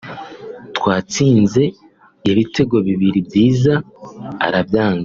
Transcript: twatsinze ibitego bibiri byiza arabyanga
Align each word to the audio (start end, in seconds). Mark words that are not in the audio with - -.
twatsinze 0.77 1.63
ibitego 2.31 2.75
bibiri 2.87 3.19
byiza 3.27 3.73
arabyanga 4.47 4.99